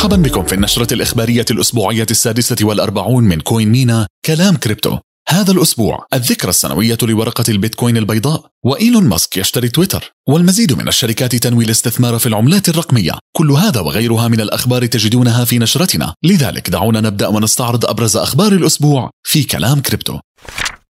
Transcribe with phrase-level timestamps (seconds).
[0.00, 4.98] مرحبا بكم في النشرة الإخبارية الأسبوعية السادسة والأربعون من كوين مينا كلام كريبتو.
[5.28, 10.12] هذا الأسبوع الذكرى السنوية لورقة البيتكوين البيضاء وإيلون ماسك يشتري تويتر.
[10.28, 13.12] والمزيد من الشركات تنوي الاستثمار في العملات الرقمية.
[13.36, 16.14] كل هذا وغيرها من الأخبار تجدونها في نشرتنا.
[16.24, 20.18] لذلك دعونا نبدأ ونستعرض أبرز أخبار الأسبوع في كلام كريبتو.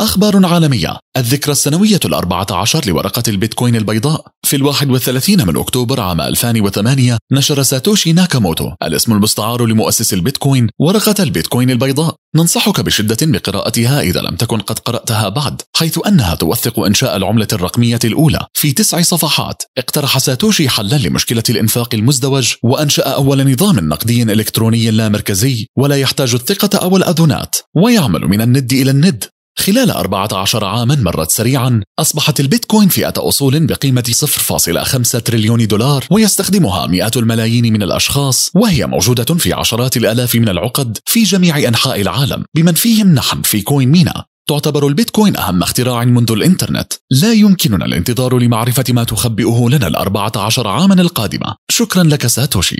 [0.00, 0.98] أخبار عالمية.
[1.16, 4.26] الذكرى السنوية الأربعة عشر لورقة البيتكوين البيضاء.
[4.46, 11.14] في الواحد والثلاثين من أكتوبر عام 2008 نشر ساتوشي ناكاموتو الاسم المستعار لمؤسس البيتكوين ورقة
[11.22, 12.14] البيتكوين البيضاء.
[12.36, 18.00] ننصحك بشدة بقراءتها إذا لم تكن قد قرأتها بعد حيث أنها توثق إنشاء العملة الرقمية
[18.04, 18.46] الأولى.
[18.54, 19.62] في تسع صفحات.
[19.78, 26.34] اقترح ساتوشي حلا لمشكلة الإنفاق المزدوج وأنشأ أول نظام نقدي إلكتروني لا مركزي ولا يحتاج
[26.34, 29.24] الثقة أو الأذونات ويعمل من الند إلى الند.
[29.58, 37.16] خلال 14 عاما مرت سريعا أصبحت البيتكوين فئة أصول بقيمة 0.5 تريليون دولار ويستخدمها مئات
[37.16, 42.72] الملايين من الأشخاص وهي موجودة في عشرات الآلاف من العقد في جميع أنحاء العالم بمن
[42.72, 44.24] فيهم نحن في كوين مينا.
[44.48, 46.92] تعتبر البيتكوين أهم اختراع منذ الإنترنت.
[47.10, 51.54] لا يمكننا الانتظار لمعرفة ما تخبئه لنا الأربعة عشر عاما القادمة.
[51.70, 52.76] شكرا لك ساتوشي.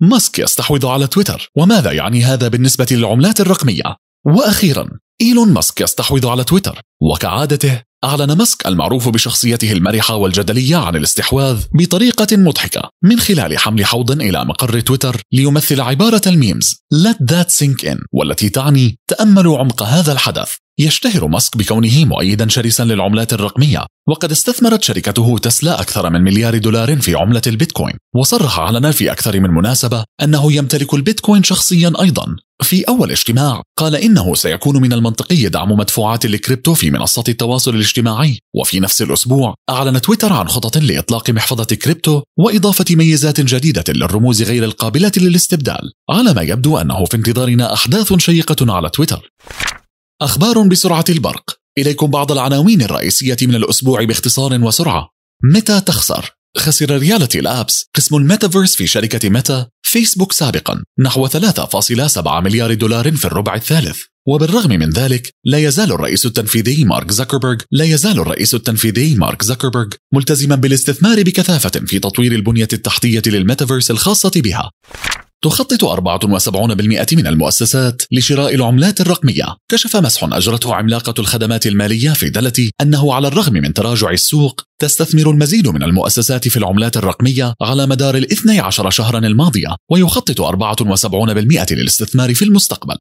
[0.00, 1.50] ماسك يستحوذ على تويتر.
[1.56, 3.96] وماذا يعني هذا بالنسبة للعملات الرقمية؟
[4.26, 4.88] وأخيرا
[5.20, 12.36] إيلون ماسك يستحوذ على تويتر وكعادته أعلن ماسك المعروف بشخصيته المرحة والجدلية عن الاستحواذ بطريقة
[12.36, 17.88] مضحكة من خلال حمل حوض إلى مقر تويتر ليمثل عبارة ال memes Let that sink
[17.88, 24.30] in والتي تعني تأملوا عمق هذا الحدث يشتهر ماسك بكونه مؤيدا شرسا للعملات الرقمية وقد
[24.30, 27.94] استثمرت شركته تسلا أكثر من مليار دولار في عملة البيتكوين.
[28.16, 32.36] وصرح علنا في أكثر من مناسبة أنه يمتلك البيتكوين شخصيا أيضا.
[32.62, 38.38] في أول اجتماع قال إنه سيكون من المنطقي دعم مدفوعات الكريبتو في منصة التواصل الاجتماعي.
[38.54, 44.64] وفي نفس الأسبوع أعلن تويتر عن خطط لإطلاق محفظة كريبتو وإضافة ميزات جديدة للرموز غير
[44.64, 45.92] القابلة للاستبدال.
[46.10, 49.30] على ما يبدو أنه في انتظارنا أحداث شيقة على تويتر.
[50.22, 51.58] أخبار بسرعة البرق.
[51.78, 55.08] إليكم بعض العناوين الرئيسية من الأسبوع باختصار وسرعة.
[55.54, 56.30] ميتا تخسر.
[56.56, 59.68] خسر Reality Labs قسم الميتافيرس في شركة ميتا.
[59.82, 60.84] فيسبوك سابقا.
[60.98, 63.98] نحو 3.7 مليار دولار في الربع الثالث.
[64.28, 69.86] وبالرغم من ذلك لا يزال الرئيس التنفيذي مارك زكربرغ لا يزال الرئيس التنفيذي مارك زكربرغ
[70.14, 74.70] ملتزما بالاستثمار بكثافة في تطوير البنية التحتية للميتافيرس الخاصة بها.
[75.44, 79.56] تخطط 74% من المؤسسات لشراء العملات الرقمية.
[79.70, 85.30] كشف مسح أجرته عملاقة الخدمات المالية في دلتي أنه على الرغم من تراجع السوق تستثمر
[85.30, 92.34] المزيد من المؤسسات في العملات الرقمية على مدار الاثني عشر شهرا الماضية ويخطط 74% للاستثمار
[92.34, 92.96] في المستقبل.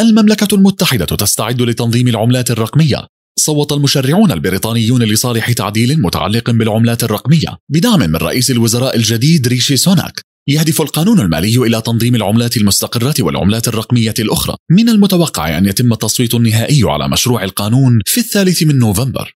[0.00, 3.06] المملكة المتحدة تستعد لتنظيم العملات الرقمية.
[3.38, 10.33] صوت المشرعون البريطانيون لصالح تعديل متعلق بالعملات الرقمية بدعم من رئيس الوزراء الجديد ريشي سوناك.
[10.48, 14.56] يهدف القانون المالي إلى تنظيم العملات المستقرة والعملات الرقمية الأخرى.
[14.70, 19.36] من المتوقع أن يتم التصويت النهائي على مشروع القانون في الثالث من نوفمبر.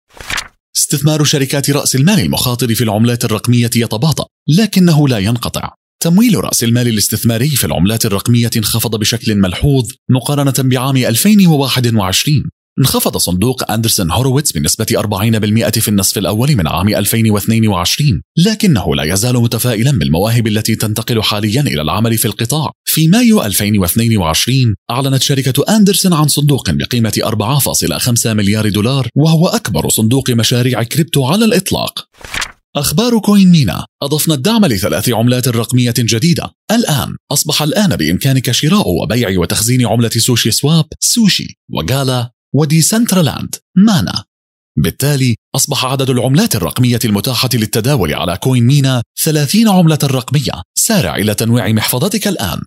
[0.76, 5.74] استثمار شركات رأس المال المخاطر في العملات الرقمية يتباطأ لكنه لا ينقطع.
[6.02, 13.70] تمويل رأس المال الاستثماري في العملات الرقمية انخفض بشكل ملحوظ مقارنة بعام 2021 انخفض صندوق
[13.70, 20.46] Andreessen Horowitz بنسبة 40% في النصف الأول من عام 2022 لكنه لا يزال متفائلا بالمواهب
[20.46, 22.70] التي تنتقل حاليا إلى العمل في القطاع.
[22.84, 30.30] في مايو 2022 أعلنت شركة Andreessen عن صندوق بقيمة 4.5 مليار دولار وهو أكبر صندوق
[30.30, 32.08] مشاريع كريبتو على الإطلاق.
[32.76, 33.86] أخبار CoinMENA.
[34.02, 36.50] أضفنا الدعم لثلاث عملات رقمية جديدة.
[36.70, 44.24] الآن أصبح الآن بإمكانك شراء وبيع وتخزين عملة SushiSwap SUSHI و GALA و Decentraland MANA.
[44.78, 51.68] بالتالي أصبح عدد العملات الرقمية المتاحة للتداول على CoinMENA 30 عملة رقمية سارع إلى تنويع
[51.68, 52.58] محفظتك الآن.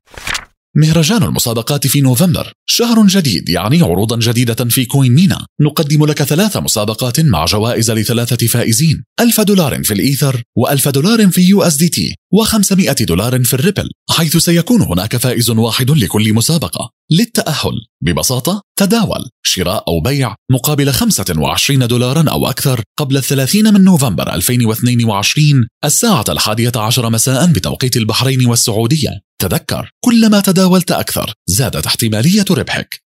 [0.76, 2.54] مهرجان المسابقات في نوفمبر.
[2.66, 5.46] شهر جديد يعني عروضا جديدة في CoinMENA.
[5.62, 9.04] نقدم لك ثلاث مسابقات مع جوائز لثلاثة فائزين.
[9.20, 15.18] ألف دولار في الإيثر وألف دولار في USDT و500 دولار في الريبل حيث سيكون هناك
[15.18, 16.90] فائز واحد لكل مسابقة.
[17.12, 17.74] للتأهل
[18.04, 25.68] ببساطة تداول شراء أو بيع مقابل 25 دولارا أو أكثر قبل الثلاثين من نوفمبر 2022
[25.86, 29.29] الساعة الحادية عشر مساء بتوقيت البحرين والسعودية.
[29.40, 33.02] تذكر كلما تداولت أكثر زادت احتمالية ربحك.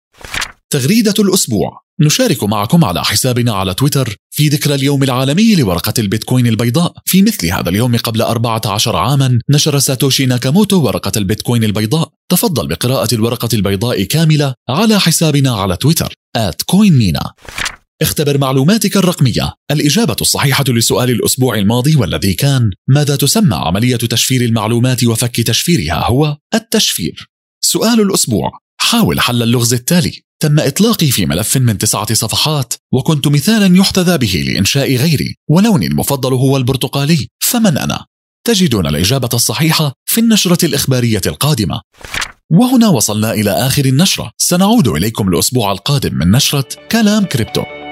[0.70, 1.84] تغريدة الأسبوع.
[2.00, 6.92] نشارك معكم على حسابنا على تويتر في ذكرى اليوم العالمي لورقة البيتكوين البيضاء.
[7.04, 12.12] في مثل هذا اليوم قبل 14 عاما نشر ساتوشي ناكاموتو ورقة البيتكوين البيضاء.
[12.28, 16.14] تفضل بقراءة الورقة البيضاء كاملة على حسابنا على تويتر
[16.72, 17.30] coinmina.
[18.02, 19.54] اختبر معلوماتك الرقمية.
[19.70, 26.36] الإجابة الصحيحة لسؤال الأسبوع الماضي والذي كان ماذا تسمى عملية تشفير المعلومات وفك تشفيرها هو؟
[26.54, 27.30] التشفير.
[27.64, 28.50] سؤال الأسبوع
[28.80, 30.22] حاول حل اللغز التالي.
[30.42, 36.32] تم إطلاقي في ملف من تسعة صفحات وكنت مثالا يحتذى به لإنشاء غيري ولوني المفضل
[36.32, 37.28] هو البرتقالي.
[37.42, 38.06] فمن أنا؟
[38.46, 41.80] تجدون الإجابة الصحيحة في النشرة الإخبارية القادمة.
[42.50, 44.30] وهنا وصلنا إلى آخر النشرة.
[44.38, 47.83] سنعود إليكم الأسبوع القادم من نشرة كلام كريبتو.